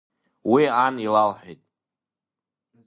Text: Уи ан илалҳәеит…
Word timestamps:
Уи 0.51 0.63
ан 0.85 0.95
илалҳәеит… 1.05 1.61